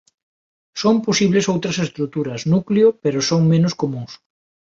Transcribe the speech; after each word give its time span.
Son 0.81 0.95
posibles 1.07 1.45
outras 1.53 1.77
estruturas 1.85 2.41
núcleo 2.53 2.87
pero 3.03 3.19
son 3.29 3.41
menos 3.53 3.73
comúns. 3.81 4.11